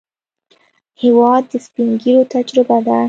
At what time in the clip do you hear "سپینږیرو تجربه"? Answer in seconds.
1.65-2.77